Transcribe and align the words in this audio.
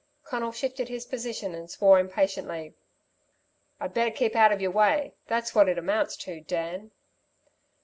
Conal 0.23 0.51
shifted 0.51 0.89
his 0.89 1.05
position 1.05 1.53
and 1.53 1.69
swore 1.69 1.99
impatiently. 1.99 2.73
"I'd 3.79 3.93
better 3.93 4.09
keep 4.09 4.35
out 4.35 4.51
of 4.51 4.59
your 4.59 4.71
way 4.71 5.13
that's 5.27 5.53
what 5.53 5.69
it 5.69 5.77
amounts 5.77 6.17
to, 6.25 6.41
Dan!" 6.41 6.89